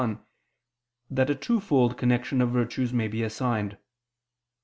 1) 0.01 0.19
that 1.11 1.29
a 1.29 1.35
twofold 1.35 1.95
connection 1.95 2.41
of 2.41 2.49
virtues 2.49 2.91
may 2.91 3.07
be 3.07 3.21
assigned. 3.21 3.77